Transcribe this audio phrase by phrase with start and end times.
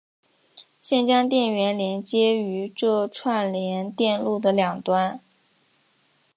[0.81, 5.19] 现将电源连接于这串联电路的两端。